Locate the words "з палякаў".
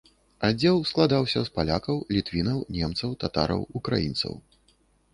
1.51-2.01